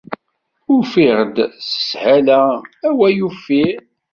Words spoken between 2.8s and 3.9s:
awal uffir.